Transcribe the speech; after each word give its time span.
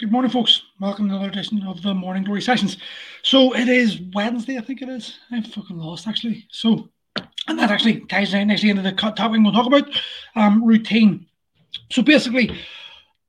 Good 0.00 0.10
morning, 0.10 0.30
folks. 0.30 0.62
Welcome 0.80 1.10
to 1.10 1.14
another 1.14 1.28
edition 1.28 1.62
of 1.64 1.82
the 1.82 1.92
Morning 1.92 2.24
Glory 2.24 2.40
Sessions. 2.40 2.78
So 3.22 3.54
it 3.54 3.68
is 3.68 4.00
Wednesday, 4.14 4.56
I 4.56 4.62
think 4.62 4.80
it 4.80 4.88
is. 4.88 5.18
I'm 5.30 5.42
fucking 5.42 5.76
lost, 5.76 6.08
actually. 6.08 6.46
So, 6.50 6.88
and 7.46 7.58
that 7.58 7.70
actually 7.70 8.00
ties 8.06 8.32
right 8.32 8.44
nicely 8.44 8.70
into 8.70 8.80
the 8.80 8.92
topic 8.92 9.42
we'll 9.42 9.52
talk 9.52 9.66
about 9.66 9.90
um, 10.36 10.64
routine. 10.64 11.26
So 11.92 12.00
basically, 12.00 12.58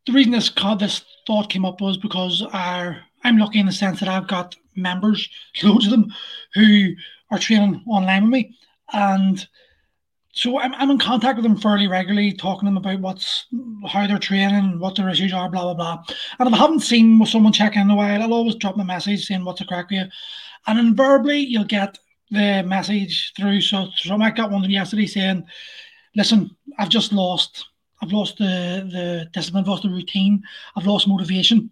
the 0.05 0.13
reason 0.13 0.31
this 0.31 0.49
this 0.79 1.04
thought 1.28 1.49
came 1.49 1.65
up 1.65 1.81
was 1.81 1.97
because 1.97 2.42
our, 2.54 3.01
I'm 3.26 3.38
lucky 3.38 3.60
in 3.60 3.65
the 3.65 3.74
sense 3.74 3.99
that 3.99 4.08
I've 4.08 4.29
got 4.29 4.56
members, 4.74 5.28
loads 5.63 5.88
of 5.88 5.92
them, 5.92 6.13
who 6.53 6.94
are 7.31 7.38
training 7.38 7.83
online 7.85 8.24
with 8.24 8.31
me, 8.31 8.58
and 8.94 9.46
so 10.34 10.60
I'm, 10.60 10.74
I'm 10.76 10.92
in 10.92 10.98
contact 10.98 11.38
with 11.38 11.44
them 11.44 11.58
fairly 11.58 11.88
regularly, 11.88 12.32
talking 12.32 12.62
to 12.62 12.66
them 12.66 12.78
about 12.78 13.00
what's 13.00 13.46
how 13.88 14.08
they're 14.08 14.18
training, 14.18 14.79
what 14.79 14.96
their 14.96 15.10
issues 15.10 15.34
are, 15.34 15.50
blah 15.50 15.64
blah 15.64 15.74
blah. 15.74 16.04
And 16.40 16.48
if 16.48 16.54
I 16.54 16.58
haven't 16.58 16.82
seen 16.82 17.26
someone 17.26 17.54
check 17.54 17.76
in 17.76 17.90
a 17.90 17.96
while, 17.96 18.22
I'll 18.22 18.34
always 18.34 18.55
drop 18.55 18.76
them 18.76 18.82
a 18.82 18.86
message 18.86 19.26
saying 19.26 19.44
what's 19.44 19.62
a 19.62 19.66
crack 19.66 19.90
with 19.90 20.00
you. 20.00 20.05
And 20.68 20.80
invariably 20.80 21.40
you'll 21.40 21.66
get 21.66 21.98
the 22.30 22.64
message 22.66 23.34
through. 23.36 23.62
So, 23.62 23.88
so 23.96 24.16
I 24.16 24.32
got 24.32 24.52
one 24.52 24.70
yesterday 24.70 25.05
saying, 25.05 25.46
Listen, 26.16 26.55
I've 26.77 26.90
just 26.90 27.12
lost 27.12 27.66
I've 28.02 28.12
lost 28.12 28.38
the, 28.38 28.90
the 28.91 29.30
discipline, 29.32 29.63
I've 29.63 29.70
lost 29.70 29.84
the 29.84 29.90
routine, 29.90 30.44
I've 30.76 30.88
lost 30.88 31.08
motivation. 31.08 31.70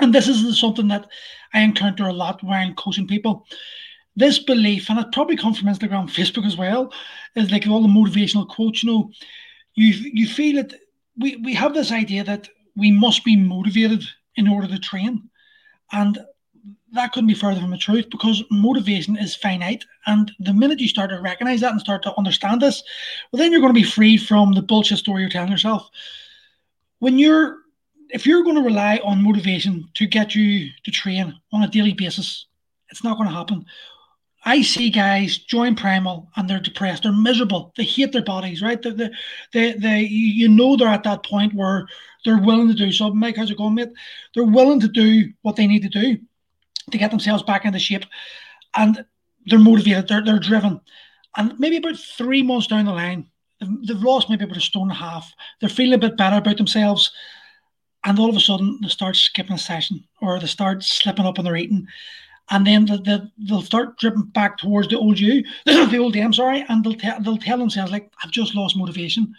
And 0.00 0.14
this 0.14 0.26
is 0.26 0.58
something 0.58 0.88
that 0.88 1.06
I 1.52 1.60
encounter 1.60 2.04
a 2.04 2.12
lot 2.12 2.42
when 2.42 2.74
coaching 2.74 3.06
people 3.06 3.46
this 4.16 4.38
belief, 4.38 4.90
and 4.90 4.98
it 4.98 5.12
probably 5.12 5.36
comes 5.36 5.58
from 5.58 5.68
Instagram, 5.68 6.10
Facebook 6.10 6.46
as 6.46 6.56
well, 6.56 6.92
is 7.36 7.50
like 7.50 7.66
all 7.66 7.82
the 7.82 7.88
motivational 7.88 8.48
quotes. 8.48 8.82
You 8.82 8.90
know, 8.90 9.10
you 9.74 9.94
you 10.12 10.26
feel 10.26 10.58
it. 10.58 10.74
We 11.18 11.36
we 11.36 11.54
have 11.54 11.74
this 11.74 11.92
idea 11.92 12.24
that 12.24 12.48
we 12.76 12.90
must 12.90 13.24
be 13.24 13.36
motivated 13.36 14.04
in 14.36 14.48
order 14.48 14.66
to 14.68 14.78
train, 14.78 15.30
and 15.92 16.18
that 16.92 17.12
couldn't 17.12 17.28
be 17.28 17.34
further 17.34 17.60
from 17.60 17.70
the 17.70 17.78
truth 17.78 18.06
because 18.10 18.42
motivation 18.50 19.16
is 19.16 19.36
finite. 19.36 19.84
And 20.06 20.30
the 20.40 20.52
minute 20.52 20.80
you 20.80 20.88
start 20.88 21.10
to 21.10 21.20
recognize 21.20 21.60
that 21.60 21.70
and 21.70 21.80
start 21.80 22.02
to 22.02 22.16
understand 22.18 22.60
this, 22.60 22.82
well, 23.30 23.38
then 23.38 23.52
you're 23.52 23.60
going 23.60 23.72
to 23.72 23.80
be 23.80 23.86
free 23.86 24.16
from 24.16 24.52
the 24.52 24.62
bullshit 24.62 24.98
story 24.98 25.22
you're 25.22 25.30
telling 25.30 25.52
yourself. 25.52 25.88
When 26.98 27.18
you're 27.18 27.58
if 28.12 28.26
you're 28.26 28.42
going 28.42 28.56
to 28.56 28.62
rely 28.62 29.00
on 29.04 29.22
motivation 29.22 29.88
to 29.94 30.06
get 30.06 30.34
you 30.34 30.68
to 30.82 30.90
train 30.90 31.32
on 31.52 31.62
a 31.62 31.68
daily 31.68 31.92
basis, 31.92 32.46
it's 32.90 33.04
not 33.04 33.16
going 33.16 33.28
to 33.28 33.34
happen. 33.34 33.64
I 34.44 34.62
see 34.62 34.88
guys 34.88 35.36
join 35.38 35.74
Primal 35.76 36.30
and 36.36 36.48
they're 36.48 36.60
depressed, 36.60 37.02
they're 37.02 37.12
miserable, 37.12 37.72
they 37.76 37.84
hate 37.84 38.12
their 38.12 38.22
bodies, 38.22 38.62
right? 38.62 38.80
They, 38.80 38.90
they, 38.90 39.10
they, 39.52 39.72
they, 39.72 40.00
you 40.00 40.48
know, 40.48 40.76
they're 40.76 40.88
at 40.88 41.04
that 41.04 41.24
point 41.24 41.54
where 41.54 41.86
they're 42.24 42.40
willing 42.40 42.68
to 42.68 42.74
do 42.74 42.90
something. 42.90 43.18
Mike, 43.18 43.36
how's 43.36 43.50
it 43.50 43.58
going, 43.58 43.74
mate? 43.74 43.90
They're 44.34 44.44
willing 44.44 44.80
to 44.80 44.88
do 44.88 45.32
what 45.42 45.56
they 45.56 45.66
need 45.66 45.82
to 45.82 45.88
do 45.88 46.18
to 46.90 46.98
get 46.98 47.10
themselves 47.10 47.42
back 47.42 47.64
into 47.64 47.78
shape, 47.78 48.04
and 48.74 49.04
they're 49.46 49.58
motivated, 49.58 50.08
they're, 50.08 50.24
they're 50.24 50.38
driven. 50.38 50.80
And 51.36 51.58
maybe 51.58 51.76
about 51.76 51.96
three 51.96 52.42
months 52.42 52.66
down 52.66 52.86
the 52.86 52.92
line, 52.92 53.28
they've, 53.60 53.86
they've 53.86 54.02
lost 54.02 54.30
maybe 54.30 54.44
about 54.44 54.56
a 54.56 54.60
stone 54.60 54.84
and 54.84 54.92
a 54.92 54.94
half. 54.94 55.32
They're 55.60 55.68
feeling 55.68 55.94
a 55.94 55.98
bit 55.98 56.16
better 56.16 56.36
about 56.36 56.56
themselves, 56.56 57.12
and 58.04 58.18
all 58.18 58.30
of 58.30 58.36
a 58.36 58.40
sudden 58.40 58.78
they 58.82 58.88
start 58.88 59.16
skipping 59.16 59.52
a 59.52 59.58
session 59.58 60.02
or 60.22 60.40
they 60.40 60.46
start 60.46 60.82
slipping 60.82 61.26
up 61.26 61.38
on 61.38 61.44
their 61.44 61.56
eating 61.56 61.86
and 62.50 62.66
then 62.66 62.84
the, 62.84 62.98
the, 62.98 63.30
they'll 63.38 63.62
start 63.62 63.96
dripping 63.98 64.24
back 64.24 64.58
towards 64.58 64.88
the 64.88 64.98
old 64.98 65.18
you, 65.18 65.44
the 65.66 65.98
old 65.98 66.14
them, 66.14 66.32
sorry, 66.32 66.64
and 66.68 66.84
they'll, 66.84 66.94
te- 66.94 67.22
they'll 67.22 67.36
tell 67.36 67.58
themselves, 67.58 67.92
like, 67.92 68.12
I've 68.22 68.32
just 68.32 68.54
lost 68.54 68.76
motivation. 68.76 69.34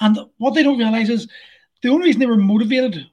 And 0.00 0.18
what 0.38 0.54
they 0.54 0.62
don't 0.62 0.78
realize 0.78 1.10
is 1.10 1.28
the 1.82 1.90
only 1.90 2.06
reason 2.06 2.20
they 2.20 2.26
were 2.26 2.36
motivated 2.36 3.06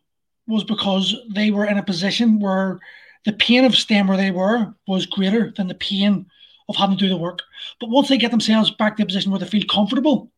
was 0.47 0.63
because 0.63 1.15
they 1.33 1.51
were 1.51 1.65
in 1.65 1.77
a 1.77 1.83
position 1.83 2.39
where 2.39 2.79
the 3.25 3.33
pain 3.33 3.65
of 3.65 3.75
staying 3.75 4.07
where 4.07 4.17
they 4.17 4.31
were 4.31 4.73
was 4.87 5.05
greater 5.05 5.51
than 5.57 5.67
the 5.67 5.75
pain 5.75 6.27
of 6.69 6.75
having 6.75 6.97
to 6.97 7.03
do 7.03 7.09
the 7.09 7.17
work. 7.17 7.39
But 7.79 7.89
once 7.89 8.07
they 8.07 8.17
get 8.17 8.31
themselves 8.31 8.71
back 8.71 8.97
to 8.97 9.03
a 9.03 9.05
position 9.05 9.31
where 9.31 9.39
they 9.39 9.47
feel 9.47 9.65
comfortable, 9.69 10.31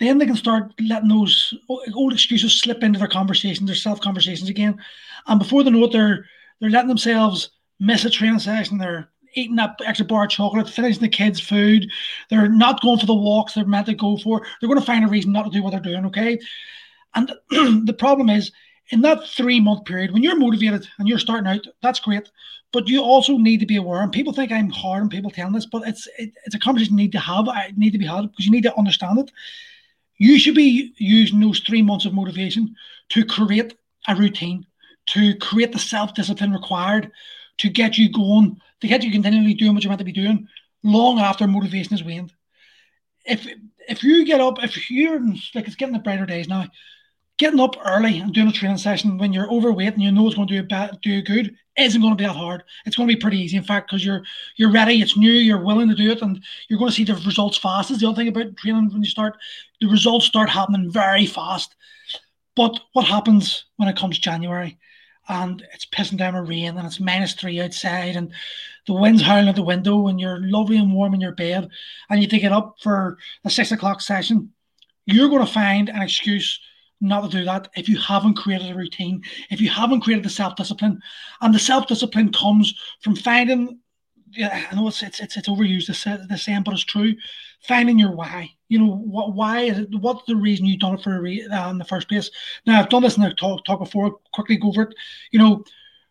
then 0.00 0.18
they 0.18 0.26
can 0.26 0.36
start 0.36 0.72
letting 0.80 1.08
those 1.08 1.54
old 1.68 2.12
excuses 2.12 2.60
slip 2.60 2.82
into 2.82 2.98
their 2.98 3.08
conversations, 3.08 3.66
their 3.66 3.74
self 3.74 4.00
conversations 4.00 4.48
again. 4.48 4.78
And 5.26 5.38
before 5.38 5.64
they 5.64 5.70
know 5.70 5.84
it, 5.84 5.92
they're 5.92 6.26
they're 6.60 6.70
letting 6.70 6.88
themselves 6.88 7.50
miss 7.80 8.04
a 8.04 8.10
training 8.10 8.38
session. 8.38 8.78
They're 8.78 9.08
eating 9.34 9.56
that 9.56 9.80
extra 9.84 10.06
bar 10.06 10.24
of 10.24 10.30
chocolate, 10.30 10.68
finishing 10.68 11.02
the 11.02 11.08
kids' 11.08 11.40
food. 11.40 11.90
They're 12.30 12.48
not 12.48 12.80
going 12.80 12.98
for 12.98 13.06
the 13.06 13.14
walks 13.14 13.54
they're 13.54 13.64
meant 13.64 13.86
to 13.86 13.94
go 13.94 14.16
for. 14.16 14.46
They're 14.60 14.68
going 14.68 14.80
to 14.80 14.86
find 14.86 15.04
a 15.04 15.08
reason 15.08 15.32
not 15.32 15.44
to 15.44 15.50
do 15.50 15.62
what 15.62 15.70
they're 15.70 15.80
doing. 15.80 16.06
Okay. 16.06 16.38
And 17.14 17.32
the 17.86 17.96
problem 17.96 18.28
is, 18.30 18.52
in 18.90 19.02
that 19.02 19.26
three 19.28 19.60
month 19.60 19.84
period, 19.84 20.12
when 20.12 20.22
you're 20.22 20.38
motivated 20.38 20.86
and 20.98 21.06
you're 21.06 21.18
starting 21.18 21.46
out, 21.46 21.66
that's 21.82 22.00
great. 22.00 22.30
But 22.72 22.88
you 22.88 23.02
also 23.02 23.36
need 23.38 23.60
to 23.60 23.66
be 23.66 23.76
aware, 23.76 24.02
and 24.02 24.12
people 24.12 24.32
think 24.32 24.52
I'm 24.52 24.68
hard 24.68 25.02
and 25.02 25.10
people 25.10 25.30
telling 25.30 25.54
this, 25.54 25.64
but 25.64 25.86
it's 25.86 26.06
it, 26.18 26.32
it's 26.44 26.54
a 26.54 26.58
conversation 26.58 26.98
you 26.98 27.04
need 27.04 27.12
to 27.12 27.18
have. 27.18 27.48
I 27.48 27.72
need 27.76 27.92
to 27.92 27.98
be 27.98 28.06
had 28.06 28.22
because 28.22 28.44
you 28.44 28.52
need 28.52 28.64
to 28.64 28.76
understand 28.76 29.18
it. 29.18 29.32
You 30.18 30.38
should 30.38 30.54
be 30.54 30.92
using 30.98 31.40
those 31.40 31.60
three 31.60 31.80
months 31.80 32.04
of 32.04 32.12
motivation 32.12 32.74
to 33.10 33.24
create 33.24 33.74
a 34.06 34.14
routine, 34.14 34.66
to 35.06 35.34
create 35.36 35.72
the 35.72 35.78
self 35.78 36.14
discipline 36.14 36.52
required 36.52 37.10
to 37.58 37.68
get 37.68 37.98
you 37.98 38.10
going, 38.10 38.60
to 38.80 38.88
get 38.88 39.02
you 39.02 39.10
continually 39.10 39.54
doing 39.54 39.74
what 39.74 39.84
you're 39.84 39.90
meant 39.90 39.98
to 39.98 40.04
be 40.04 40.12
doing 40.12 40.48
long 40.82 41.18
after 41.18 41.46
motivation 41.46 41.90
has 41.90 42.04
waned. 42.04 42.32
If 43.24 43.46
if 43.88 44.02
you 44.02 44.24
get 44.24 44.40
up, 44.40 44.62
if 44.62 44.90
you're 44.90 45.20
like 45.54 45.66
it's 45.66 45.76
getting 45.76 45.94
the 45.94 46.00
brighter 46.00 46.26
days 46.26 46.48
now, 46.48 46.66
getting 47.38 47.60
up 47.60 47.76
early 47.84 48.18
and 48.18 48.32
doing 48.32 48.48
a 48.48 48.52
training 48.52 48.78
session 48.78 49.18
when 49.18 49.32
you're 49.32 49.50
overweight 49.50 49.94
and 49.94 50.02
you 50.02 50.10
know 50.12 50.26
it's 50.26 50.36
going 50.36 50.48
to 50.48 50.60
do 50.60 50.66
bad, 50.66 50.98
do 51.02 51.22
good 51.22 51.56
isn't 51.78 52.00
going 52.00 52.12
to 52.12 52.20
be 52.20 52.26
that 52.26 52.34
hard. 52.34 52.64
It's 52.84 52.96
going 52.96 53.08
to 53.08 53.14
be 53.14 53.20
pretty 53.20 53.38
easy, 53.38 53.56
in 53.56 53.62
fact, 53.62 53.88
because 53.88 54.04
you're 54.04 54.24
you're 54.56 54.72
ready, 54.72 55.00
it's 55.00 55.16
new, 55.16 55.30
you're 55.30 55.62
willing 55.62 55.88
to 55.88 55.94
do 55.94 56.10
it, 56.10 56.22
and 56.22 56.42
you're 56.68 56.78
going 56.78 56.90
to 56.90 56.94
see 56.94 57.04
the 57.04 57.14
results 57.14 57.56
fast. 57.56 57.90
Is 57.90 58.00
the 58.00 58.08
other 58.08 58.16
thing 58.16 58.28
about 58.28 58.56
training 58.56 58.90
when 58.90 59.02
you 59.02 59.08
start, 59.08 59.36
the 59.80 59.86
results 59.86 60.26
start 60.26 60.50
happening 60.50 60.90
very 60.90 61.26
fast. 61.26 61.74
But 62.56 62.78
what 62.92 63.06
happens 63.06 63.64
when 63.76 63.88
it 63.88 63.96
comes 63.96 64.18
January? 64.18 64.78
And 65.28 65.64
it's 65.72 65.86
pissing 65.86 66.16
down 66.16 66.34
with 66.34 66.48
rain 66.48 66.76
and 66.76 66.86
it's 66.86 67.00
minus 67.00 67.34
three 67.34 67.60
outside 67.60 68.16
and 68.16 68.32
the 68.86 68.94
wind's 68.94 69.22
howling 69.22 69.48
at 69.48 69.56
the 69.56 69.62
window 69.62 70.08
and 70.08 70.20
you're 70.20 70.40
lovely 70.40 70.76
and 70.76 70.92
warm 70.92 71.14
in 71.14 71.20
your 71.20 71.34
bed 71.34 71.68
and 72.08 72.20
you 72.20 72.28
take 72.28 72.44
it 72.44 72.52
up 72.52 72.76
for 72.80 73.18
a 73.44 73.50
six 73.50 73.70
o'clock 73.70 74.00
session, 74.00 74.52
you're 75.06 75.28
going 75.28 75.44
to 75.44 75.52
find 75.52 75.88
an 75.88 76.02
excuse 76.02 76.60
not 77.00 77.22
to 77.30 77.38
do 77.38 77.44
that 77.44 77.68
if 77.76 77.88
you 77.88 77.98
haven't 77.98 78.34
created 78.34 78.70
a 78.70 78.74
routine, 78.74 79.22
if 79.50 79.60
you 79.60 79.68
haven't 79.68 80.00
created 80.00 80.24
the 80.24 80.30
self 80.30 80.56
discipline. 80.56 81.00
And 81.40 81.54
the 81.54 81.58
self 81.58 81.86
discipline 81.86 82.32
comes 82.32 82.74
from 83.00 83.14
finding 83.14 83.78
yeah, 84.32 84.66
I 84.70 84.74
know 84.74 84.88
it's 84.88 85.02
it's 85.02 85.20
it's, 85.20 85.36
it's 85.36 85.48
overused 85.48 85.86
the, 85.86 86.26
the 86.28 86.36
saying, 86.36 86.62
but 86.64 86.74
it's 86.74 86.84
true. 86.84 87.14
Finding 87.62 87.98
your 87.98 88.12
why. 88.12 88.50
You 88.68 88.78
know 88.78 88.96
what? 88.96 89.34
Why 89.34 89.60
is 89.62 89.78
it? 89.78 89.88
What's 90.00 90.26
the 90.26 90.36
reason 90.36 90.66
you 90.66 90.78
done 90.78 90.94
it 90.94 91.02
for 91.02 91.26
a 91.26 91.42
uh, 91.46 91.70
in 91.70 91.78
the 91.78 91.84
first 91.84 92.08
place? 92.08 92.30
Now 92.66 92.78
I've 92.78 92.88
done 92.88 93.02
this 93.02 93.16
in 93.16 93.22
the 93.22 93.34
talk 93.34 93.64
talk 93.64 93.80
before. 93.80 94.18
Quickly 94.32 94.56
go 94.56 94.68
over 94.68 94.82
it. 94.82 94.94
You 95.30 95.38
know, 95.38 95.64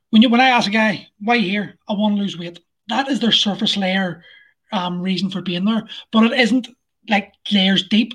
when 0.10 0.22
you 0.22 0.30
when 0.30 0.42
I 0.42 0.50
ask 0.50 0.68
a 0.68 0.72
guy 0.72 1.08
why 1.20 1.38
here, 1.38 1.78
I 1.88 1.94
want 1.94 2.16
to 2.16 2.22
lose 2.22 2.38
weight. 2.38 2.60
That 2.88 3.08
is 3.10 3.20
their 3.20 3.32
surface 3.32 3.78
layer 3.78 4.24
um, 4.72 5.02
reason 5.02 5.30
for 5.30 5.42
being 5.42 5.66
there, 5.66 5.88
but 6.12 6.24
it 6.24 6.40
isn't 6.40 6.68
like 7.10 7.34
layers 7.52 7.88
deep. 7.88 8.14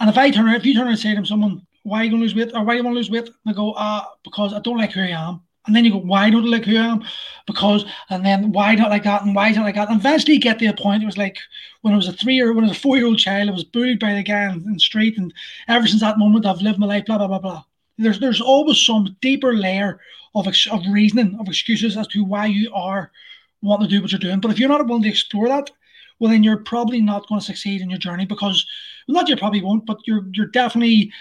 And 0.00 0.08
if 0.08 0.18
I 0.18 0.30
turn 0.30 0.48
if 0.54 0.64
you 0.64 0.74
turn 0.74 0.88
and 0.88 0.98
say 0.98 1.14
to 1.14 1.26
someone, 1.26 1.66
"Why 1.82 2.00
are 2.00 2.04
you 2.04 2.10
to 2.10 2.16
lose 2.16 2.34
weight?" 2.34 2.52
or 2.54 2.64
"Why 2.64 2.74
do 2.74 2.78
you 2.78 2.84
want 2.84 2.94
to 2.94 2.98
lose 2.98 3.10
weight?" 3.10 3.26
and 3.26 3.34
I 3.46 3.52
go, 3.52 3.74
"Ah, 3.76 4.04
uh, 4.04 4.08
because 4.24 4.52
I 4.52 4.60
don't 4.60 4.78
like 4.78 4.92
who 4.92 5.00
I 5.00 5.08
am." 5.08 5.42
And 5.66 5.76
then 5.76 5.84
you 5.84 5.92
go, 5.92 5.98
why 5.98 6.28
don't 6.28 6.44
I 6.46 6.48
like 6.48 6.64
who 6.64 6.76
I 6.76 6.86
am? 6.86 7.04
Because, 7.46 7.84
and 8.10 8.26
then 8.26 8.50
why 8.50 8.74
don't 8.74 8.90
like 8.90 9.04
that? 9.04 9.22
And 9.22 9.34
why 9.34 9.52
don't 9.52 9.62
I 9.62 9.66
like 9.66 9.76
that? 9.76 9.90
And 9.90 10.00
eventually 10.00 10.34
you 10.34 10.40
get 10.40 10.58
to 10.58 10.66
a 10.66 10.74
point, 10.74 11.02
it 11.02 11.06
was 11.06 11.18
like 11.18 11.38
when 11.82 11.94
I 11.94 11.96
was 11.96 12.08
a 12.08 12.12
three 12.12 12.40
or 12.40 12.52
when 12.52 12.64
I 12.64 12.68
was 12.68 12.76
a 12.76 12.80
four 12.80 12.96
year 12.96 13.06
old 13.06 13.18
child, 13.18 13.48
I 13.48 13.52
was 13.52 13.62
bullied 13.62 14.00
by 14.00 14.14
the 14.14 14.24
guy 14.24 14.50
in 14.50 14.72
the 14.72 14.80
street. 14.80 15.18
And 15.18 15.32
ever 15.68 15.86
since 15.86 16.00
that 16.00 16.18
moment, 16.18 16.46
I've 16.46 16.62
lived 16.62 16.78
my 16.78 16.86
life, 16.86 17.04
blah, 17.06 17.18
blah, 17.18 17.28
blah, 17.28 17.38
blah. 17.38 17.64
There's, 17.98 18.18
there's 18.18 18.40
always 18.40 18.84
some 18.84 19.16
deeper 19.20 19.54
layer 19.54 20.00
of, 20.34 20.48
of 20.48 20.82
reasoning, 20.90 21.36
of 21.38 21.46
excuses 21.46 21.96
as 21.96 22.08
to 22.08 22.24
why 22.24 22.46
you 22.46 22.72
are 22.74 23.12
wanting 23.60 23.88
to 23.88 23.94
do 23.94 24.02
what 24.02 24.10
you're 24.10 24.18
doing. 24.18 24.40
But 24.40 24.50
if 24.50 24.58
you're 24.58 24.68
not 24.68 24.84
willing 24.86 25.04
to 25.04 25.08
explore 25.08 25.48
that, 25.48 25.70
well, 26.18 26.30
then 26.30 26.42
you're 26.42 26.58
probably 26.58 27.00
not 27.00 27.28
going 27.28 27.40
to 27.40 27.46
succeed 27.46 27.80
in 27.80 27.90
your 27.90 27.98
journey 27.98 28.26
because, 28.26 28.66
well, 29.06 29.14
not 29.14 29.28
you 29.28 29.36
probably 29.36 29.62
won't, 29.62 29.86
but 29.86 29.98
you're, 30.06 30.26
you're 30.32 30.46
definitely, 30.46 31.12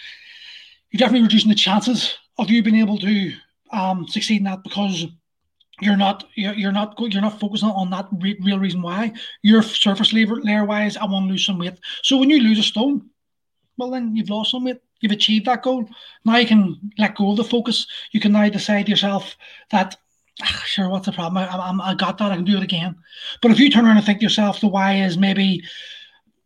you're 0.90 1.00
definitely 1.00 1.24
reducing 1.24 1.50
the 1.50 1.56
chances 1.56 2.18
of 2.38 2.50
you 2.50 2.64
being 2.64 2.78
able 2.78 2.98
to 2.98 3.34
um, 3.72 4.08
succeed 4.08 4.38
in 4.38 4.44
that 4.46 4.64
because 4.64 5.06
you're 5.80 5.98
not 5.98 6.26
you're, 6.36 6.54
you're 6.54 6.72
not 6.72 6.96
you're 7.00 7.22
not 7.22 7.40
focusing 7.40 7.70
on 7.70 7.90
that 7.90 8.08
re- 8.20 8.40
real 8.44 8.60
reason 8.60 8.82
why. 8.82 9.14
You're 9.42 9.64
surface 9.64 10.14
layer, 10.14 10.28
layer 10.28 10.66
wise 10.66 10.98
i 10.98 11.06
want 11.06 11.28
to 11.28 11.32
lose 11.32 11.46
some 11.46 11.58
weight. 11.58 11.80
So 12.04 12.18
when 12.18 12.30
you 12.30 12.40
lose 12.40 12.60
a 12.60 12.64
stone 12.64 13.10
well 13.78 13.92
then 13.92 14.16
you've 14.16 14.30
lost 14.30 14.52
some 14.52 14.66
weight. 14.66 14.80
You've 15.00 15.12
achieved 15.12 15.46
that 15.46 15.64
goal. 15.64 15.90
Now 16.24 16.38
you 16.38 16.46
can 16.46 16.92
let 17.00 17.16
go 17.16 17.32
of 17.32 17.38
the 17.38 17.44
focus. 17.44 17.88
You 18.12 18.20
can 18.20 18.32
now 18.32 18.48
decide 18.50 18.88
yourself 18.88 19.36
that 19.72 19.96
ah, 20.42 20.64
sure 20.66 20.90
what's 20.90 21.08
the 21.08 21.12
problem? 21.12 21.38
I, 21.38 21.48
I, 21.48 21.92
I 21.92 21.96
got 21.96 22.20
that. 22.20 22.32
I 22.32 22.36
can 22.36 22.46
do 22.46 22.58
it 22.58 22.64
again. 22.64 22.96
But 23.42 23.52
if 23.52 23.60
you 23.60 23.70
turn 23.70 23.86
around 23.86 23.98
and 23.98 24.06
think 24.06 24.20
to 24.20 24.26
yourself 24.26 24.62
the 24.62 24.68
why 24.68 24.98
is 24.98 25.18
maybe 25.18 25.64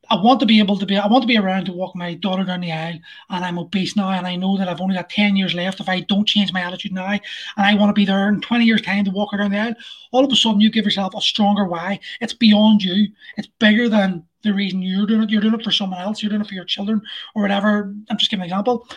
I 0.09 0.21
want 0.21 0.39
to 0.39 0.45
be 0.45 0.59
able 0.59 0.77
to 0.77 0.85
be 0.85 0.97
I 0.97 1.07
want 1.07 1.23
to 1.23 1.27
be 1.27 1.37
around 1.37 1.65
to 1.65 1.73
walk 1.73 1.95
my 1.95 2.13
daughter 2.13 2.43
down 2.43 2.61
the 2.61 2.71
aisle 2.71 2.99
and 3.29 3.45
I'm 3.45 3.57
obese 3.57 3.95
now 3.95 4.09
and 4.11 4.27
I 4.27 4.35
know 4.35 4.57
that 4.57 4.67
I've 4.67 4.81
only 4.81 4.95
got 4.95 5.09
10 5.09 5.35
years 5.35 5.53
left. 5.53 5.79
If 5.79 5.89
I 5.89 6.01
don't 6.01 6.27
change 6.27 6.53
my 6.53 6.61
attitude 6.61 6.91
now 6.93 7.09
and 7.11 7.21
I 7.57 7.75
want 7.75 7.89
to 7.89 7.93
be 7.93 8.05
there 8.05 8.29
in 8.29 8.41
20 8.41 8.65
years 8.65 8.81
time 8.81 9.05
to 9.05 9.11
walk 9.11 9.31
her 9.31 9.37
down 9.37 9.51
the 9.51 9.59
aisle 9.59 9.75
all 10.11 10.25
of 10.25 10.31
a 10.31 10.35
sudden 10.35 10.61
you 10.61 10.69
give 10.69 10.85
yourself 10.85 11.13
a 11.15 11.21
stronger 11.21 11.65
why. 11.65 11.99
It's 12.21 12.33
beyond 12.33 12.83
you. 12.83 13.07
It's 13.37 13.49
bigger 13.59 13.89
than 13.89 14.25
the 14.43 14.53
reason 14.53 14.81
you're 14.81 15.07
doing 15.07 15.23
it. 15.23 15.29
You're 15.29 15.41
doing 15.41 15.55
it 15.55 15.63
for 15.63 15.71
someone 15.71 15.99
else. 15.99 16.21
You're 16.21 16.29
doing 16.29 16.41
it 16.41 16.47
for 16.47 16.53
your 16.53 16.65
children 16.65 17.01
or 17.33 17.41
whatever. 17.41 17.93
I'm 18.09 18.17
just 18.17 18.31
giving 18.31 18.41
an 18.41 18.45
example. 18.45 18.87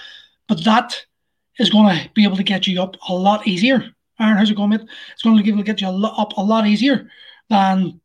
But 0.46 0.64
that 0.64 1.04
is 1.58 1.70
going 1.70 1.96
to 1.96 2.10
be 2.14 2.24
able 2.24 2.36
to 2.36 2.42
get 2.42 2.66
you 2.66 2.82
up 2.82 2.96
a 3.08 3.14
lot 3.14 3.46
easier. 3.46 3.94
Aaron 4.20 4.36
how's 4.36 4.50
it 4.50 4.56
going 4.56 4.70
mate? 4.70 4.82
It's 5.12 5.22
going 5.22 5.36
to 5.36 5.42
be 5.42 5.48
able 5.48 5.58
to 5.58 5.64
get 5.64 5.80
you 5.80 5.88
a 5.88 5.90
lot, 5.90 6.14
up 6.18 6.36
a 6.36 6.42
lot 6.42 6.66
easier 6.66 7.08
than 7.48 8.00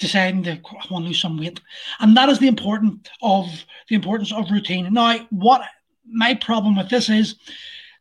deciding 0.00 0.42
to 0.44 0.52
I 0.52 0.86
want 0.90 1.04
to 1.04 1.08
lose 1.08 1.20
some 1.20 1.38
weight, 1.38 1.60
and 2.00 2.16
that 2.16 2.28
is 2.28 2.38
the 2.38 2.48
important 2.48 3.08
of 3.22 3.46
the 3.88 3.94
importance 3.94 4.32
of 4.32 4.50
routine. 4.50 4.92
Now, 4.92 5.18
what 5.30 5.62
my 6.10 6.34
problem 6.34 6.76
with 6.76 6.88
this 6.88 7.08
is, 7.08 7.36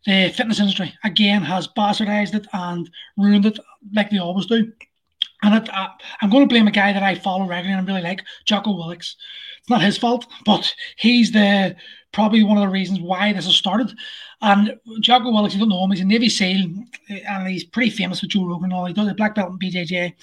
the 0.06 0.30
fitness 0.36 0.60
industry 0.60 0.94
again 1.04 1.44
has 1.44 1.68
bastardized 1.68 2.34
it 2.34 2.48
and 2.54 2.90
ruined 3.18 3.46
it 3.46 3.60
like 3.94 4.10
they 4.10 4.18
always 4.18 4.46
do. 4.46 4.72
And 5.42 5.56
it, 5.56 5.70
uh, 5.74 5.90
I'm 6.22 6.30
going 6.30 6.44
to 6.44 6.52
blame 6.52 6.68
a 6.68 6.72
guy 6.72 6.92
that 6.92 7.04
I 7.04 7.16
follow 7.16 7.48
regularly 7.48 7.78
and 7.78 7.88
I 7.88 7.94
really 7.94 8.04
like, 8.04 8.24
Jocko 8.46 8.72
Willink. 8.72 9.00
It's 9.00 9.70
not 9.70 9.82
his 9.82 9.98
fault, 9.98 10.26
but 10.46 10.74
he's 10.98 11.32
the 11.32 11.76
probably 12.12 12.44
one 12.44 12.58
of 12.58 12.62
the 12.62 12.70
reasons 12.70 13.00
why 13.00 13.32
this 13.34 13.46
has 13.46 13.56
started. 13.56 13.92
And 14.42 14.76
Jocko 15.02 15.32
Willink, 15.32 15.54
you 15.54 15.60
don't 15.60 15.70
know 15.70 15.84
him, 15.84 15.92
he's 15.92 16.02
a 16.02 16.06
Navy 16.06 16.30
SEAL 16.30 16.74
and 17.10 17.48
he's 17.48 17.64
pretty 17.64 17.90
famous 17.90 18.22
with 18.22 18.32
Joe 18.32 18.46
Rogan 18.46 18.66
and 18.66 18.74
all. 18.74 18.86
He 18.86 18.94
does 18.94 19.08
a 19.08 19.14
black 19.14 19.36
belt 19.36 19.52
in 19.52 19.60
BJJ. 19.60 20.14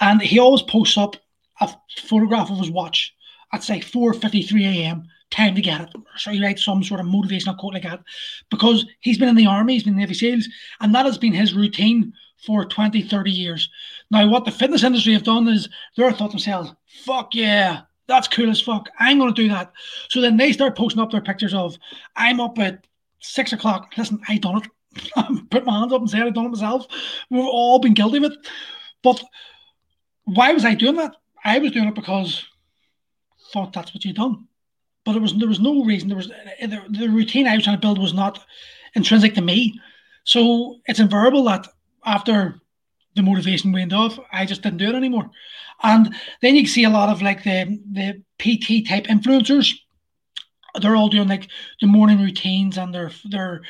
And 0.00 0.20
he 0.20 0.38
always 0.38 0.62
posts 0.62 0.98
up 0.98 1.16
a 1.60 1.70
photograph 1.98 2.50
of 2.50 2.58
his 2.58 2.70
watch 2.70 3.14
at 3.52 3.62
say 3.62 3.80
4:53 3.80 4.64
a.m. 4.64 5.08
Time 5.30 5.54
to 5.54 5.60
get 5.60 5.80
it. 5.80 5.88
So 6.18 6.30
he 6.30 6.42
writes 6.42 6.64
some 6.64 6.84
sort 6.84 7.00
of 7.00 7.06
motivational 7.06 7.58
quote 7.58 7.74
like 7.74 7.82
that 7.82 8.02
because 8.50 8.86
he's 9.00 9.18
been 9.18 9.28
in 9.28 9.34
the 9.34 9.46
army, 9.46 9.74
he's 9.74 9.82
been 9.82 9.94
in 9.94 9.98
the 9.98 10.02
Navy 10.02 10.14
SEALs, 10.14 10.48
and 10.80 10.94
that 10.94 11.06
has 11.06 11.18
been 11.18 11.32
his 11.32 11.54
routine 11.54 12.12
for 12.44 12.64
20, 12.64 13.02
30 13.02 13.30
years. 13.30 13.68
Now, 14.10 14.28
what 14.28 14.44
the 14.44 14.50
fitness 14.52 14.84
industry 14.84 15.14
have 15.14 15.24
done 15.24 15.48
is 15.48 15.68
they're 15.96 16.12
thought 16.12 16.30
themselves, 16.30 16.72
fuck 17.04 17.34
yeah, 17.34 17.82
that's 18.06 18.28
cool 18.28 18.50
as 18.50 18.60
fuck. 18.60 18.88
I'm 18.98 19.18
going 19.18 19.34
to 19.34 19.42
do 19.42 19.48
that. 19.48 19.72
So 20.08 20.20
then 20.20 20.36
they 20.36 20.52
start 20.52 20.76
posting 20.76 21.02
up 21.02 21.10
their 21.10 21.20
pictures 21.20 21.54
of, 21.54 21.76
I'm 22.14 22.40
up 22.40 22.58
at 22.58 22.86
six 23.20 23.52
o'clock. 23.52 23.92
Listen, 23.96 24.20
I 24.28 24.38
done 24.38 24.58
it. 24.58 24.68
I 25.16 25.40
put 25.50 25.64
my 25.64 25.78
hands 25.78 25.92
up 25.92 26.00
and 26.00 26.10
say 26.10 26.20
I've 26.20 26.34
done 26.34 26.46
it 26.46 26.50
myself. 26.50 26.86
We've 27.30 27.44
all 27.44 27.78
been 27.78 27.94
guilty 27.94 28.18
of 28.18 28.24
it. 28.24 28.32
But 29.02 29.22
why 30.26 30.52
was 30.52 30.64
I 30.64 30.74
doing 30.74 30.96
that? 30.96 31.16
I 31.44 31.58
was 31.58 31.72
doing 31.72 31.88
it 31.88 31.94
because 31.94 32.44
I 33.32 33.52
thought 33.52 33.72
that's 33.72 33.94
what 33.94 34.04
you'd 34.04 34.16
done. 34.16 34.48
But 35.04 35.12
there 35.12 35.22
was 35.22 35.34
there 35.34 35.48
was 35.48 35.60
no 35.60 35.84
reason. 35.84 36.08
There 36.08 36.16
was 36.16 36.30
uh, 36.30 36.66
the, 36.66 36.82
the 36.90 37.08
routine 37.08 37.46
I 37.46 37.54
was 37.54 37.64
trying 37.64 37.76
to 37.76 37.80
build 37.80 37.98
was 37.98 38.12
not 38.12 38.44
intrinsic 38.94 39.34
to 39.34 39.40
me. 39.40 39.80
So 40.24 40.80
it's 40.86 40.98
invariable 40.98 41.44
that 41.44 41.68
after 42.04 42.60
the 43.14 43.22
motivation 43.22 43.72
waned 43.72 43.92
off, 43.92 44.18
I 44.32 44.44
just 44.44 44.62
didn't 44.62 44.78
do 44.78 44.88
it 44.88 44.96
anymore. 44.96 45.30
And 45.82 46.14
then 46.42 46.56
you 46.56 46.66
see 46.66 46.84
a 46.84 46.90
lot 46.90 47.08
of 47.08 47.22
like 47.22 47.44
the 47.44 47.80
the 47.92 48.22
PT 48.38 48.88
type 48.88 49.04
influencers. 49.04 49.72
They're 50.80 50.96
all 50.96 51.08
doing 51.08 51.28
like 51.28 51.48
the 51.80 51.86
morning 51.86 52.20
routines 52.20 52.76
and 52.76 52.92
they're 52.92 53.12
they're 53.24 53.62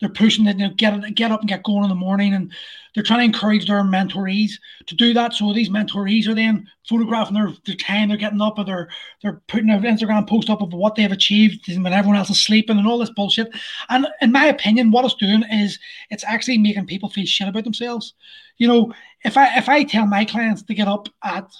they're 0.00 0.08
pushing 0.08 0.46
you 0.46 0.54
know, 0.54 0.70
get 0.76 1.14
get 1.14 1.32
up 1.32 1.40
and 1.40 1.48
get 1.48 1.62
going 1.64 1.84
in 1.84 1.88
the 1.88 1.94
morning, 1.94 2.34
and 2.34 2.52
they're 2.94 3.02
trying 3.02 3.20
to 3.20 3.24
encourage 3.24 3.66
their 3.66 3.82
mentorees 3.82 4.52
to 4.86 4.94
do 4.94 5.12
that. 5.14 5.34
So 5.34 5.52
these 5.52 5.68
mentorees 5.68 6.28
are 6.28 6.34
then 6.34 6.68
photographing 6.88 7.34
their, 7.34 7.52
their 7.66 7.74
time 7.76 8.08
they're 8.08 8.16
getting 8.16 8.40
up, 8.40 8.58
or 8.58 8.64
they're 8.64 8.88
they're 9.22 9.42
putting 9.48 9.70
an 9.70 9.82
Instagram 9.82 10.28
post 10.28 10.50
up 10.50 10.62
of 10.62 10.72
what 10.72 10.94
they've 10.94 11.10
achieved 11.10 11.66
when 11.68 11.92
everyone 11.92 12.16
else 12.16 12.30
is 12.30 12.40
sleeping 12.42 12.78
and 12.78 12.86
all 12.86 12.98
this 12.98 13.10
bullshit. 13.10 13.48
And 13.88 14.06
in 14.20 14.32
my 14.32 14.46
opinion, 14.46 14.90
what 14.90 15.04
it's 15.04 15.14
doing 15.14 15.42
is 15.50 15.78
it's 16.10 16.24
actually 16.24 16.58
making 16.58 16.86
people 16.86 17.08
feel 17.08 17.26
shit 17.26 17.48
about 17.48 17.64
themselves. 17.64 18.14
You 18.56 18.68
know, 18.68 18.92
if 19.24 19.36
I 19.36 19.58
if 19.58 19.68
I 19.68 19.84
tell 19.84 20.06
my 20.06 20.24
clients 20.24 20.62
to 20.62 20.74
get 20.74 20.88
up 20.88 21.08
at 21.22 21.52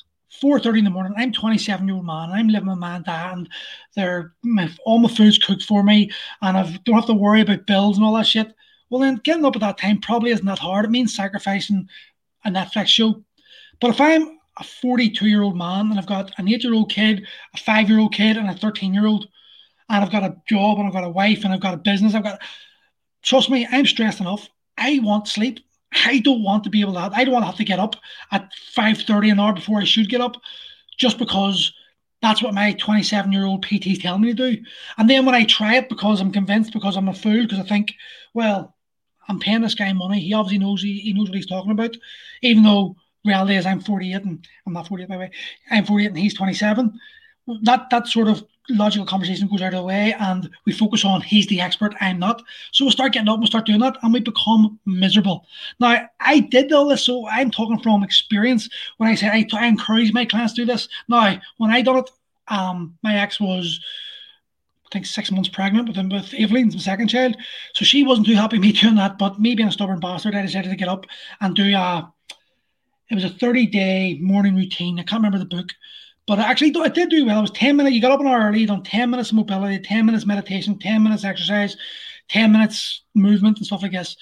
4.30 0.43 0.79
in 0.79 0.85
the 0.85 0.91
morning. 0.91 1.15
I'm 1.17 1.33
27 1.33 1.87
year 1.87 1.97
old 1.97 2.07
man. 2.07 2.31
I'm 2.31 2.49
living 2.49 2.69
with 2.69 2.79
my 2.79 2.97
and 2.97 3.05
dad, 3.05 3.39
and 3.39 3.49
they're 3.97 4.35
my, 4.43 4.71
all 4.85 4.99
my 4.99 5.09
food's 5.09 5.39
cooked 5.39 5.63
for 5.63 5.83
me, 5.83 6.11
and 6.43 6.57
I 6.57 6.79
don't 6.85 6.97
have 6.97 7.07
to 7.07 7.15
worry 7.15 7.41
about 7.41 7.67
bills 7.67 7.97
and 7.97 8.05
all 8.05 8.15
that 8.15 8.27
shit. 8.27 8.55
Well, 8.91 9.01
then 9.01 9.21
getting 9.23 9.45
up 9.45 9.57
at 9.57 9.61
that 9.61 9.79
time 9.79 10.01
probably 10.01 10.31
isn't 10.31 10.47
that 10.47 10.59
hard. 10.59 10.85
It 10.85 10.91
means 10.91 11.15
sacrificing 11.15 11.89
a 12.45 12.51
Netflix 12.51 12.87
show. 12.87 13.23
But 13.81 13.91
if 13.91 14.01
I'm 14.01 14.39
a 14.59 14.65
42 14.65 15.27
year 15.27 15.43
old 15.43 15.57
man 15.57 15.91
and 15.91 15.99
I've 15.99 16.07
got 16.07 16.33
an 16.39 16.49
eight 16.49 16.65
year 16.65 16.75
old 16.75 16.91
kid, 16.91 17.27
a 17.55 17.59
five 17.59 17.89
year 17.89 17.99
old 17.99 18.15
kid, 18.15 18.37
and 18.37 18.49
a 18.49 18.55
13 18.55 18.95
year 18.95 19.07
old, 19.07 19.29
and 19.89 20.05
I've 20.05 20.13
got 20.13 20.25
a 20.25 20.37
job 20.49 20.79
and 20.79 20.87
I've 20.87 20.93
got 20.93 21.05
a 21.05 21.11
wife 21.11 21.45
and 21.45 21.53
I've 21.53 21.61
got 21.61 21.75
a 21.75 21.79
business, 21.79 22.15
I've 22.15 22.23
got 22.23 22.43
trust 23.23 23.51
me, 23.51 23.67
I'm 23.71 23.87
stressed 23.87 24.21
enough. 24.21 24.49
I 24.77 25.01
want 25.03 25.29
sleep. 25.29 25.61
I 25.93 26.19
don't 26.21 26.43
want 26.43 26.65
to 26.65 26.71
be 26.71 26.81
able 26.81 26.95
to. 26.95 27.11
I 27.13 27.25
don't 27.25 27.33
want 27.33 27.43
to 27.43 27.47
have 27.47 27.57
to 27.57 27.65
get 27.65 27.79
up 27.79 27.97
at 28.31 28.53
five 28.75 28.99
thirty 28.99 29.31
an 29.31 29.41
hour 29.41 29.53
before 29.53 29.81
I 29.81 29.85
should 29.85 30.09
get 30.09 30.21
up, 30.21 30.37
just 30.97 31.19
because 31.19 31.73
that's 32.21 32.43
what 32.43 32.55
my 32.55 32.73
twenty 32.73 33.03
seven 33.03 33.33
year 33.33 33.47
old 33.47 33.63
PT 33.63 33.87
is 33.89 33.99
telling 33.99 34.23
me 34.23 34.35
to 34.35 34.35
do. 34.35 34.63
And 34.99 35.09
then 35.09 35.25
when 35.25 35.35
I 35.35 35.45
try 35.45 35.77
it 35.77 35.89
because 35.89 36.21
I'm 36.21 36.33
convinced, 36.33 36.73
because 36.73 36.97
I'm 36.97 37.09
a 37.09 37.15
fool, 37.15 37.43
because 37.43 37.59
I 37.59 37.63
think, 37.63 37.95
well, 38.35 38.77
I'm 39.29 39.39
paying 39.39 39.63
this 39.63 39.75
guy 39.75 39.93
money. 39.93 40.21
He 40.21 40.35
obviously 40.35 40.59
knows 40.59 40.83
he, 40.83 40.99
he 41.01 41.13
knows 41.13 41.29
what 41.29 41.37
he's 41.37 41.47
talking 41.47 41.71
about, 41.71 41.97
even 42.43 42.63
though 42.63 42.97
reality 43.25 43.57
is 43.57 43.67
I'm 43.67 43.81
48 43.81 44.23
and 44.23 44.47
I'm 44.67 44.73
not 44.73 44.89
48 44.89 45.09
by 45.09 45.15
the 45.15 45.21
way. 45.21 45.31
I'm 45.71 45.85
48 45.85 46.07
and 46.09 46.19
he's 46.19 46.35
27. 46.35 46.99
That 47.63 47.89
that 47.91 48.07
sort 48.09 48.29
of 48.29 48.45
logical 48.71 49.07
conversation 49.07 49.49
goes 49.49 49.63
out 49.63 49.75
of 49.75 49.81
the 49.81 49.83
way 49.83 50.15
and 50.19 50.49
we 50.67 50.73
focus 50.73 51.05
on 51.05 51.21
he's 51.21 51.47
the 51.47 51.61
expert, 51.61 51.95
I'm 52.01 52.19
not. 52.19 52.43
So 52.73 52.85
we 52.85 52.91
start 52.91 53.13
getting 53.13 53.29
up, 53.29 53.41
we 53.41 53.47
start 53.47 53.67
doing 53.67 53.81
that, 53.81 53.97
and 54.03 54.13
we 54.13 54.21
become 54.21 54.79
miserable. 54.85 55.47
Now, 55.81 56.09
I 56.21 56.41
did 56.41 56.73
all 56.73 56.89
this, 56.89 57.05
so 57.05 57.27
I'm 57.29 57.51
talking 57.51 57.81
from 57.81 58.03
experience 58.03 58.69
when 58.99 59.09
I 59.09 59.15
say 59.15 59.29
I, 59.29 59.47
I 59.53 59.67
encourage 59.67 60.13
my 60.13 60.25
clients 60.25 60.55
to 60.55 60.63
do 60.63 60.67
this. 60.67 60.89
Now, 61.09 61.41
when 61.57 61.71
I 61.71 61.83
done 61.83 61.99
it, 61.99 62.11
um, 62.49 62.97
my 63.03 63.19
ex 63.19 63.41
was 63.41 63.81
I 64.87 64.89
think 64.91 65.07
six 65.07 65.31
months 65.31 65.51
pregnant 65.51 65.89
with 65.89 66.13
with 66.13 66.33
Evelyn, 66.35 66.71
the 66.71 66.79
second 66.79 67.09
child. 67.09 67.37
So 67.75 67.85
she 67.85 68.05
wasn't 68.05 68.27
too 68.27 68.35
happy 68.35 68.59
me 68.59 68.73
doing 68.81 68.95
that, 68.95 69.19
but 69.19 69.41
me 69.41 69.55
being 69.55 69.69
a 69.69 69.73
stubborn 69.73 70.01
bastard, 70.01 70.35
I 70.35 70.43
decided 70.43 70.71
to 70.71 70.77
get 70.77 70.89
up 70.89 71.07
and 71.41 71.55
do 71.55 71.75
a 71.77 72.13
it 73.11 73.15
was 73.15 73.25
a 73.25 73.31
30 73.31 73.67
day 73.67 74.19
morning 74.21 74.55
routine. 74.55 74.99
I 74.99 75.03
can't 75.03 75.21
remember 75.21 75.39
the 75.39 75.57
book 75.57 75.71
but 76.29 76.39
actually, 76.39 76.75
I 76.79 76.89
did 76.89 77.09
do 77.09 77.25
well. 77.25 77.39
It 77.39 77.43
was 77.43 77.51
10 77.53 77.75
minutes. 77.75 77.95
You 77.97 78.03
got 78.03 78.13
up 78.13 78.21
an 78.21 78.27
hour 78.27 78.49
early, 78.49 78.67
done 78.67 78.83
10 78.83 79.09
minutes 79.09 79.33
mobility, 79.33 79.79
10 79.79 80.05
minutes 80.05 80.27
meditation, 80.27 80.79
10 80.79 81.03
minutes 81.03 81.25
exercise, 81.25 81.75
10 82.29 82.53
minutes 82.53 83.03
movement 83.15 83.57
and 83.57 83.67
stuff 83.67 83.83
like 83.83 83.93
this. 83.93 84.15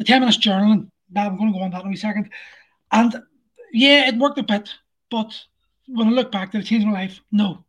A 0.00 0.04
10 0.04 0.20
minutes 0.20 0.38
journaling. 0.38 0.90
I'm 1.16 1.36
going 1.38 1.52
to 1.52 1.58
go 1.58 1.64
on 1.64 1.70
that 1.70 1.84
in 1.84 1.92
a 1.92 1.96
second. 1.96 2.30
And 2.90 3.14
yeah, 3.72 4.08
it 4.08 4.18
worked 4.18 4.38
a 4.38 4.42
bit. 4.42 4.74
But 5.08 5.40
when 5.86 6.08
I 6.08 6.10
look 6.10 6.32
back, 6.32 6.50
did 6.50 6.62
it 6.62 6.66
change 6.66 6.84
my 6.84 6.92
life? 6.92 7.20
No. 7.30 7.64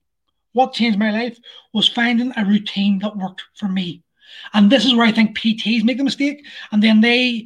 What 0.53 0.73
changed 0.73 0.97
my 0.97 1.11
life 1.11 1.37
was 1.71 1.87
finding 1.87 2.33
a 2.35 2.45
routine 2.45 2.97
that 2.99 3.15
worked 3.15 3.43
for 3.53 3.67
me. 3.67 4.01
And 4.55 4.71
this 4.71 4.85
is 4.85 4.95
where 4.95 5.05
I 5.05 5.11
think 5.11 5.37
PTs 5.37 5.83
make 5.83 5.97
the 5.97 6.03
mistake. 6.03 6.43
And 6.71 6.81
then 6.81 7.01
they, 7.01 7.45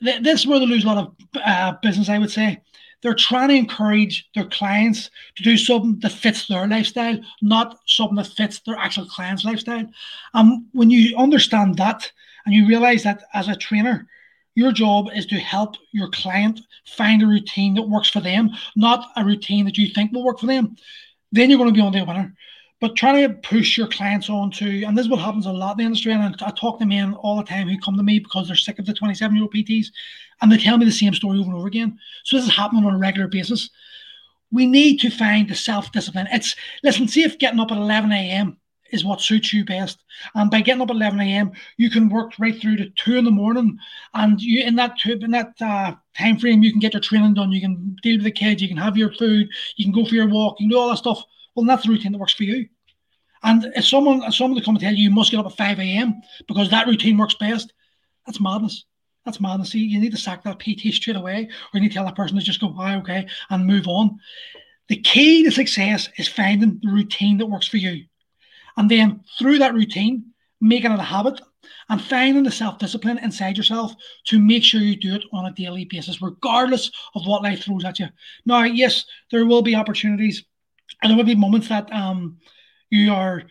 this 0.00 0.40
is 0.40 0.46
where 0.46 0.58
they 0.58 0.66
lose 0.66 0.84
a 0.84 0.86
lot 0.86 0.98
of 0.98 1.14
uh, 1.44 1.74
business, 1.82 2.08
I 2.08 2.18
would 2.18 2.30
say 2.30 2.60
they're 3.02 3.14
trying 3.14 3.48
to 3.48 3.54
encourage 3.54 4.28
their 4.34 4.46
clients 4.46 5.10
to 5.36 5.42
do 5.42 5.56
something 5.56 5.98
that 6.00 6.12
fits 6.12 6.46
their 6.46 6.66
lifestyle, 6.66 7.18
not 7.42 7.78
something 7.86 8.16
that 8.16 8.28
fits 8.28 8.60
their 8.60 8.76
actual 8.76 9.06
client's 9.06 9.44
lifestyle. 9.44 9.80
And 9.80 9.92
um, 10.34 10.66
when 10.72 10.88
you 10.88 11.16
understand 11.16 11.76
that 11.78 12.10
and 12.46 12.54
you 12.54 12.66
realize 12.66 13.02
that 13.02 13.24
as 13.34 13.48
a 13.48 13.56
trainer, 13.56 14.06
your 14.54 14.70
job 14.70 15.08
is 15.14 15.26
to 15.26 15.36
help 15.36 15.76
your 15.92 16.10
client 16.10 16.60
find 16.86 17.22
a 17.22 17.26
routine 17.26 17.74
that 17.74 17.88
works 17.88 18.08
for 18.08 18.20
them, 18.20 18.50
not 18.76 19.10
a 19.16 19.24
routine 19.24 19.64
that 19.64 19.78
you 19.78 19.88
think 19.88 20.12
will 20.12 20.24
work 20.24 20.38
for 20.38 20.46
them, 20.46 20.76
then 21.32 21.50
you're 21.50 21.58
going 21.58 21.70
to 21.70 21.74
be 21.74 21.80
on 21.80 21.92
the 21.92 22.04
winner. 22.04 22.34
But 22.82 22.96
trying 22.96 23.28
to 23.28 23.34
push 23.48 23.78
your 23.78 23.86
clients 23.86 24.28
on 24.28 24.50
to, 24.50 24.82
and 24.82 24.98
this 24.98 25.04
is 25.04 25.08
what 25.08 25.20
happens 25.20 25.46
a 25.46 25.52
lot 25.52 25.74
in 25.74 25.76
the 25.78 25.84
industry, 25.84 26.12
and 26.12 26.34
I, 26.42 26.50
talk 26.50 26.80
to 26.80 26.84
men 26.84 27.14
all 27.14 27.36
the 27.36 27.44
time 27.44 27.68
who 27.68 27.78
come 27.78 27.96
to 27.96 28.02
me 28.02 28.18
because 28.18 28.48
they're 28.48 28.56
sick 28.56 28.80
of 28.80 28.86
the 28.86 28.92
27 28.92 29.36
year 29.36 29.44
old 29.44 29.54
PTs, 29.54 29.86
and 30.40 30.50
they 30.50 30.58
tell 30.58 30.76
me 30.78 30.84
the 30.84 30.90
same 30.90 31.14
story 31.14 31.38
over 31.38 31.48
and 31.48 31.56
over 31.56 31.68
again. 31.68 31.96
So 32.24 32.36
this 32.36 32.46
is 32.46 32.56
happening 32.56 32.84
on 32.84 32.92
a 32.92 32.98
regular 32.98 33.28
basis. 33.28 33.70
We 34.50 34.66
need 34.66 34.98
to 34.98 35.10
find 35.10 35.48
the 35.48 35.54
self 35.54 35.92
discipline. 35.92 36.26
It's, 36.32 36.56
listen, 36.82 37.06
see 37.06 37.22
if 37.22 37.38
getting 37.38 37.60
up 37.60 37.70
at 37.70 37.78
11 37.78 38.10
a.m. 38.10 38.56
is 38.90 39.04
what 39.04 39.20
suits 39.20 39.52
you 39.52 39.64
best. 39.64 40.02
And 40.34 40.50
by 40.50 40.60
getting 40.60 40.82
up 40.82 40.90
at 40.90 40.96
11 40.96 41.20
a.m., 41.20 41.52
you 41.76 41.88
can 41.88 42.08
work 42.08 42.32
right 42.40 42.60
through 42.60 42.78
to 42.78 42.90
two 42.96 43.14
in 43.14 43.24
the 43.24 43.30
morning. 43.30 43.78
And 44.14 44.42
you 44.42 44.66
in 44.66 44.74
that 44.74 44.96
in 45.04 45.30
that 45.30 45.52
uh, 45.60 45.94
time 46.18 46.36
frame, 46.36 46.64
you 46.64 46.72
can 46.72 46.80
get 46.80 46.94
your 46.94 47.00
training 47.00 47.34
done. 47.34 47.52
You 47.52 47.60
can 47.60 47.96
deal 48.02 48.16
with 48.16 48.24
the 48.24 48.32
kids. 48.32 48.60
You 48.60 48.66
can 48.66 48.76
have 48.76 48.96
your 48.96 49.12
food. 49.12 49.48
You 49.76 49.84
can 49.84 49.94
go 49.94 50.04
for 50.04 50.16
your 50.16 50.28
walk. 50.28 50.56
You 50.58 50.64
can 50.64 50.70
do 50.70 50.80
all 50.80 50.90
that 50.90 50.96
stuff 50.96 51.22
well, 51.54 51.66
that's 51.66 51.84
the 51.84 51.90
routine 51.90 52.12
that 52.12 52.18
works 52.18 52.34
for 52.34 52.44
you. 52.44 52.68
And 53.42 53.72
if 53.74 53.84
someone 53.84 54.22
if 54.22 54.34
someone 54.34 54.58
to 54.58 54.64
come 54.64 54.76
and 54.76 54.82
tell 54.82 54.94
you 54.94 55.04
you 55.04 55.10
must 55.10 55.30
get 55.30 55.40
up 55.40 55.46
at 55.46 55.56
5 55.56 55.78
a.m. 55.80 56.22
because 56.46 56.70
that 56.70 56.86
routine 56.86 57.16
works 57.16 57.34
best, 57.34 57.72
that's 58.26 58.40
madness. 58.40 58.84
That's 59.24 59.40
madness. 59.40 59.70
See, 59.70 59.80
you 59.80 60.00
need 60.00 60.12
to 60.12 60.18
sack 60.18 60.44
that 60.44 60.58
PT 60.58 60.92
straight 60.94 61.16
away, 61.16 61.44
or 61.44 61.70
you 61.74 61.80
need 61.80 61.88
to 61.88 61.94
tell 61.94 62.04
that 62.04 62.16
person 62.16 62.38
to 62.38 62.44
just 62.44 62.60
go, 62.60 62.74
ah, 62.78 62.96
okay, 62.98 63.26
and 63.50 63.66
move 63.66 63.86
on. 63.86 64.18
The 64.88 64.96
key 65.00 65.44
to 65.44 65.50
success 65.50 66.08
is 66.18 66.28
finding 66.28 66.80
the 66.82 66.90
routine 66.90 67.38
that 67.38 67.46
works 67.46 67.68
for 67.68 67.76
you. 67.76 68.04
And 68.76 68.90
then 68.90 69.22
through 69.38 69.58
that 69.58 69.74
routine, 69.74 70.32
making 70.60 70.92
it 70.92 70.98
a 70.98 71.02
habit 71.02 71.40
and 71.88 72.02
finding 72.02 72.42
the 72.42 72.50
self 72.50 72.78
discipline 72.78 73.18
inside 73.18 73.56
yourself 73.56 73.94
to 74.26 74.38
make 74.38 74.64
sure 74.64 74.80
you 74.80 74.96
do 74.96 75.14
it 75.14 75.24
on 75.32 75.46
a 75.46 75.52
daily 75.52 75.84
basis, 75.84 76.22
regardless 76.22 76.90
of 77.14 77.26
what 77.26 77.42
life 77.42 77.64
throws 77.64 77.84
at 77.84 77.98
you. 77.98 78.08
Now, 78.44 78.62
yes, 78.64 79.04
there 79.30 79.46
will 79.46 79.62
be 79.62 79.74
opportunities 79.74 80.44
and 81.00 81.10
there 81.10 81.16
will 81.16 81.24
be 81.24 81.34
moments 81.34 81.68
that 81.68 81.92
um, 81.92 82.38
you 82.90 83.12
are 83.12 83.42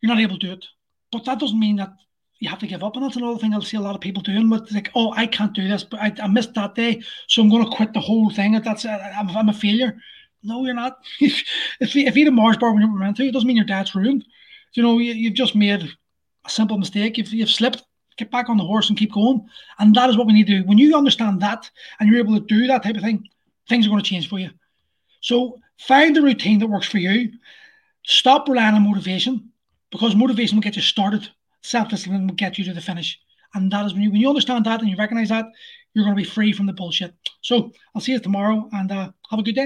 you're 0.00 0.12
not 0.12 0.20
able 0.20 0.38
to 0.38 0.46
do 0.46 0.52
it, 0.52 0.64
but 1.12 1.24
that 1.24 1.38
doesn't 1.38 1.58
mean 1.58 1.76
that 1.76 1.92
you 2.40 2.48
have 2.48 2.58
to 2.58 2.66
give 2.66 2.82
up. 2.82 2.96
And 2.96 3.04
that's 3.04 3.16
another 3.16 3.38
thing 3.38 3.52
I'll 3.52 3.60
see 3.60 3.76
a 3.76 3.80
lot 3.80 3.94
of 3.94 4.00
people 4.00 4.22
doing 4.22 4.48
with 4.48 4.72
like, 4.72 4.90
oh, 4.94 5.12
I 5.12 5.26
can't 5.26 5.52
do 5.52 5.68
this, 5.68 5.84
but 5.84 6.00
I, 6.00 6.12
I 6.22 6.26
missed 6.26 6.54
that 6.54 6.74
day, 6.74 7.02
so 7.28 7.42
I'm 7.42 7.50
going 7.50 7.64
to 7.64 7.76
quit 7.76 7.92
the 7.92 8.00
whole 8.00 8.30
thing. 8.30 8.54
If 8.54 8.64
That's 8.64 8.84
I'm, 8.86 9.28
I'm 9.28 9.48
a 9.50 9.52
failure. 9.52 9.96
No, 10.42 10.64
you're 10.64 10.74
not. 10.74 10.98
if 11.20 11.44
if 11.80 11.94
you, 11.94 12.06
if 12.06 12.16
eat 12.16 12.28
a 12.28 12.30
Mars 12.30 12.56
bar 12.56 12.72
when 12.72 12.82
you're 12.82 12.90
meant 12.90 13.18
to, 13.18 13.26
it 13.26 13.32
doesn't 13.32 13.46
mean 13.46 13.56
your 13.56 13.66
dad's 13.66 13.94
ruined. 13.94 14.24
You 14.72 14.82
know, 14.82 14.98
you, 14.98 15.12
you've 15.12 15.34
just 15.34 15.54
made 15.54 15.82
a 16.44 16.50
simple 16.50 16.78
mistake. 16.78 17.18
You've, 17.18 17.32
you've 17.32 17.50
slipped. 17.50 17.82
Get 18.16 18.30
back 18.30 18.48
on 18.48 18.56
the 18.56 18.64
horse 18.64 18.88
and 18.88 18.98
keep 18.98 19.12
going. 19.12 19.46
And 19.78 19.94
that 19.94 20.10
is 20.10 20.16
what 20.16 20.26
we 20.26 20.32
need 20.32 20.46
to 20.46 20.60
do. 20.60 20.66
When 20.66 20.78
you 20.78 20.96
understand 20.96 21.40
that 21.40 21.70
and 21.98 22.08
you're 22.08 22.18
able 22.18 22.34
to 22.34 22.44
do 22.44 22.66
that 22.66 22.82
type 22.82 22.96
of 22.96 23.02
thing, 23.02 23.26
things 23.68 23.86
are 23.86 23.90
going 23.90 24.02
to 24.02 24.08
change 24.08 24.28
for 24.28 24.38
you. 24.38 24.50
So 25.20 25.58
find 25.86 26.14
the 26.14 26.22
routine 26.22 26.58
that 26.60 26.68
works 26.68 26.88
for 26.88 26.98
you. 26.98 27.32
Stop 28.04 28.48
relying 28.48 28.74
on 28.74 28.88
motivation 28.88 29.50
because 29.90 30.14
motivation 30.14 30.56
will 30.56 30.62
get 30.62 30.76
you 30.76 30.82
started. 30.82 31.28
Self-discipline 31.62 32.26
will 32.26 32.34
get 32.34 32.58
you 32.58 32.64
to 32.64 32.72
the 32.72 32.80
finish. 32.80 33.18
And 33.54 33.70
that 33.72 33.84
is 33.86 33.92
when 33.92 34.02
you 34.02 34.10
when 34.10 34.20
you 34.20 34.28
understand 34.28 34.64
that 34.66 34.80
and 34.80 34.88
you 34.88 34.96
recognize 34.96 35.28
that, 35.30 35.46
you're 35.92 36.04
going 36.04 36.16
to 36.16 36.22
be 36.22 36.28
free 36.28 36.52
from 36.52 36.66
the 36.66 36.72
bullshit. 36.72 37.14
So 37.42 37.72
I'll 37.94 38.00
see 38.00 38.12
you 38.12 38.20
tomorrow 38.20 38.68
and 38.72 38.90
uh, 38.92 39.10
have 39.30 39.40
a 39.40 39.42
good 39.42 39.54
day. 39.54 39.58